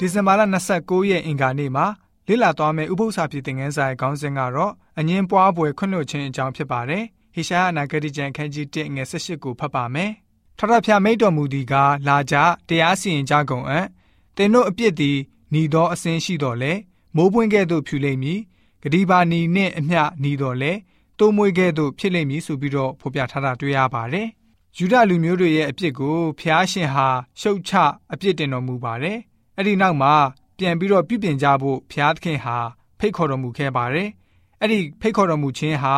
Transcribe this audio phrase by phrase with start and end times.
[0.00, 0.42] ဒီဇင်ဘာလ
[0.76, 1.86] 29ရက်အင်္ဂါနေ့မှာ
[2.28, 7.04] လေ့လာသွားမယ့်ဥပုသ္စာဖြစ်တဲ့ငန်းစာရဲ့ခေါင်းစဉ်ကတော့အငင်းပွားပွဲခွင့်လွှတ်ခြင်းအကြောင်းဖြစ်ပါတယ်။
[7.34, 10.10] ဟေရှာယအနာဂတိကျမ်းခန်းကြီး1ငယ်18ကိုဖတ်ပါမယ်။
[10.58, 11.74] ထထဖျားမိတ်တော်မူသည်က
[12.08, 12.34] လာကြ
[12.68, 13.86] တရားစီရင်ကြကုန်အံ့။
[14.36, 15.16] တင်တို့အပြစ်သည်
[15.52, 16.72] ညီသောအစင်းရှိတော်လဲ
[17.16, 18.40] မိုးပွင့်ကဲ့သို့ဖြူလိမ့်မည်။
[18.82, 20.72] ဂဒီပါနီနှင့်အမျှညီတော်လဲ
[21.18, 24.28] တိုးမွေးကဲ့သို့ဖြစ်လိမ့်မည်ဆိုပြီးတော့ဖော်ပြထားတာတွေ့ရပါတယ်။
[24.78, 27.08] ယူဒလူမျိုးတွေရဲ့အပြစ်ကိုဖျားရှင်ဟာ
[27.40, 27.72] ရှုတ်ချ
[28.12, 29.18] အပြစ်တင်တော်မူပါတယ်။
[29.56, 30.14] အဲ့ဒီနောက်မှာ
[30.58, 32.56] ပြန်ပြီးတော့ပြုပြင်ကြဖို့ဘုရားသခင်ဟာ
[32.98, 34.08] ဖိတ်ခေါ်တော်မူခဲ့ပါတယ်။
[34.60, 35.96] အဲ့ဒီဖိတ်ခေါ်တော်မူခြင်းဟာ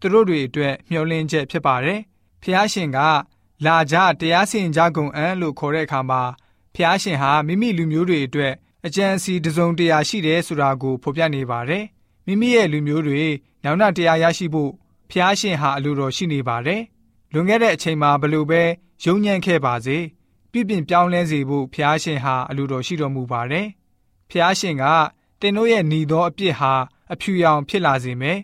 [0.00, 2.00] သူတို့တွေအတွက်မျှော်လင့်ချက်ဖြစ်ပါတယ်။
[2.42, 2.98] ဘုရားရှင်က
[3.66, 6.22] လာကြတရားစီရင်ကြကုန်အံ့လို့ခေါ်တဲ့အခါမှာ
[6.74, 8.52] ဘုရားရှင်ဟာမိမိလူမျိုးတွေအတွက်
[8.86, 11.84] အကြံစီတစုံတရာရှိတယ်ဆိုတာကိုဖော်ပြနေပါတယ်။
[12.26, 13.22] မိမိရဲ့လူမျိုးတွေ
[13.64, 14.70] နောက်နောက်တရားရရှိဖို့
[15.10, 16.82] ဘုရားရှင်ဟာအလိုတော်ရှိနေပါတယ်။
[17.32, 18.62] လွန်ခဲ့တဲ့အချိန်မှာဘလို့ပဲ
[19.04, 19.98] ယုံညံ့ခဲ့ပါစေ
[20.53, 23.67] ပြပြပြောင်းလဲစေဖို့ဘုရားရှင်ဟာအလိုတော်ရှိတော်မူပါတယ်။
[24.29, 24.83] ဖျားရှင်က
[25.41, 26.73] တင်တို့ရဲ့หนีသောအပြစ်ဟာ
[27.13, 28.39] အဖြူရောင်ဖြစ်လာစေမယ်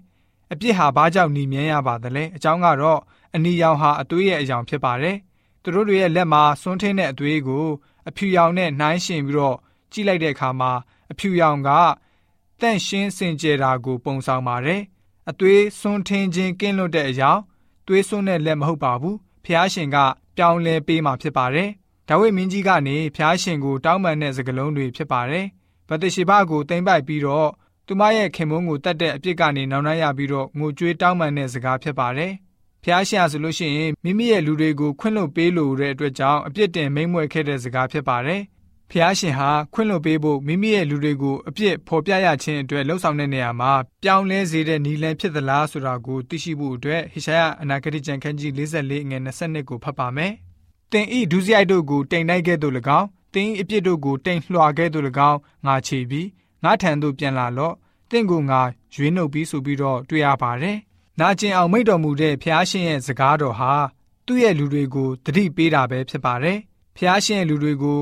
[0.51, 2.99] အပြစ်ဟာဘာကြောင့်หนีမြဲရပါသလဲအကြောင်းကတော့
[3.35, 5.17] အနီရောင်ဟာအသွေးရဲ့အယောင်ဖြစ်ပါတယ်
[5.61, 7.65] သူတို့တွေရဲ့လက်မှာစွန်းထင်းတဲ့အသွေးကို
[8.09, 9.57] အဖြူရောင်နဲ့နှိုင်းရှင်ပြီးတော့
[9.91, 10.71] ကြည့်လိုက်တဲ့အခါမှာ
[11.11, 11.69] အဖြူရောင်က
[12.61, 14.81] တန့်ရှင်းစင်ကြယ်တာကိုပုံဆောင်ပါတယ်
[15.29, 17.31] အသွေးစွန်းထင်းခြင်းကင်းလွတ်တဲ့အရာ
[17.87, 19.97] သွေးစွန်းတဲ့လက်မဟုတ်ပါဘူးဖျားရှင်က
[20.37, 21.69] ပြောင်းလဲပေးมาဖြစ်ပါတယ်
[22.12, 25.46] ဒါဝိမင်းကြီးကနေဖျားရှင်ကိုတောင်းပန်တဲ့စကားလုံးတွေဖြစ်ပါတယ်
[25.88, 27.48] ဗတရှိဘကိုတင်ပိုက်ပြီးတော့
[27.86, 32.32] သူမရဲ့ခင်မုန်းကိုတတ်တဲ့အပြစ်ကနေနောင်နှရပြီးတော့ငိုကြွေးတောင်းပန်တဲ့စကားဖြစ်ပါတယ်။
[32.82, 38.40] ဖျားရှာဆိုလို့ရှိရင်မိမိရဲ့လူတွေကိုခွင့်လွှတ်ပေးလို့တဲ့အတွက်ကြောင့်အပြစ်တင်မိမ့်မွဲခဲ့တဲ့စကားဖြစ်ပါတယ်။
[38.90, 43.72] ဖျားရှင်ဟာခွင့်လွှတ်ပေးဖို့မိမိရဲ့လူတွေကိုအပြစ်ဖော်ပြရခြင်းအတွက်လှုံ့ဆော်တဲ့နေရာမှာ
[44.02, 50.34] ပြောင်းလဲစေတဲ့နီလန်ဖြစ်သလားဆိုတာကိုသိရှိဖို့အတွက်ဟေရှာယအနာဂတိကျမ်းခန်းကြီး44ငွေ22ကိုဖတ်ပါမယ်။
[50.92, 54.98] တင်ဤဒုစရိုက်တို့ကိုတိမ်တိုက်ခဲ့သို့၎င်းသင်အပြစ်တို့ကိုတိမ်လွှာခဲ့သူ၎
[55.30, 56.28] င်းငါချေပြီး
[56.64, 57.74] ငါထံသို့ပြန်လာလော့
[58.10, 58.60] တင့်ကိုငါ
[58.94, 60.76] ရွေးနှုတ်ပြီးဆိုပြီးတော့တွေ့ရပါတယ်။
[61.20, 63.72] နာကျင်အောင်မိတ်တော်မူတဲ့ဖျားရှင်ရဲ့စကားတော်ဟာ
[64.26, 66.58] သူ့ရဲ့လူတွေကိုတတိပေးတာပဲဖြစ်ပါတယ်။
[66.96, 68.00] ဖျားရှင်ရဲ့လူတွေကို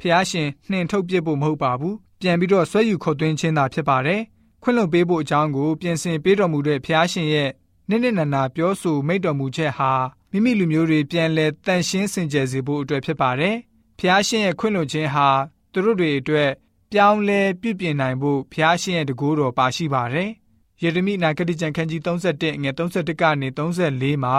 [0.00, 4.20] ဖျားရှင်နှင်ထုတ်ပစ်ဖို့မဟုတ်ပါဘူး။ပြန်ပြီးတော့ဆွဲယူခေါ်သွင်းခြင်းသာဖြစ်ပါတယ်။
[4.62, 7.50] ခွင့်လွှတ်ပေးဖို့အကြောင်းကိုပြင်ဆင်ပေးတော်မူတဲ့ဖျားရှင်ရဲ့
[7.88, 9.92] နစ်နစ်နာနာပြောဆိုမိတ်တော်မူချက်ဟာ
[10.32, 13.56] မိမိလူမျိုးတွေပြန်လဲတန်ရှင်းစင်ကြယ်စေဖို့အတွက်ဖြစ်ပါတယ်။
[13.98, 15.28] ဖျားရှင်ရဲ့ခွင့်လွှတ်ခြင်းဟာ
[15.72, 16.50] သူတို့တွေအတွက်
[16.92, 20.30] ပြောင်းလဲပြုပြင်နိုင်ဖို့ဖျားရှင်ရဲ့တကူတော်ပါရှိပါတယ်။
[20.82, 24.36] ယေရမိနာဂတိကျမ်းခန်းကြီး31ငွေ31ကနေ34မှာ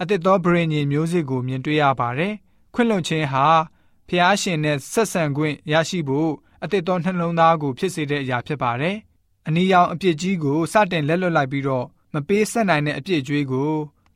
[0.00, 2.34] အသစ်သောဗြိဉ္ဉ်မျိုးစစ်ကိုမြင်တွေ့ရပါတယ်။
[2.74, 3.46] ခွင့်လွှတ်ခြင်းဟာ
[4.08, 6.30] ဖျားရှင်နဲ့ဆက်ဆံခွင့်ရရှိဖို့
[6.64, 8.96] အသစ်သောနှလုံးသားကိုဖြစ်စေတဲ့အရာဖြစ်ပါတယ်။
[9.46, 13.72] အနီရောင်အပြစ်ကြီးကိုစတင်လက်လွတ်လိုက်ပြီးတော့မပေးဆက်နိုင်တဲ့အပြစ်ကြွေးကို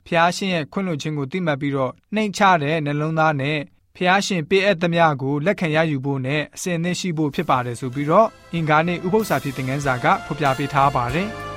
[0.06, 3.58] ဖျားရှင်ရဲ့ခွင့်လွှတ်ခြင်းကိုသိမှတ်ပြီးတော့နှိမ်ချတဲ့နှလုံးသားနဲ့
[3.96, 11.28] ဖျားရှင်ပေးအပ်သမျှကိုလက်ခံရယူဖို့နဲ့အစဉ်အသင့်ရှိဖို့ဖြစ်ပါတယ်ဆိုပြီးတော့အင်္ဂါနေ့ဥပု္ပ္ပစာဖြစ်တဲ့ငန်းစာကဖော်ပြပေးထားပါတယ်။